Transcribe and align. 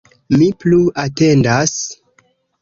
Mi 0.41 0.45
plu 0.63 0.79
atendas. 1.03 1.77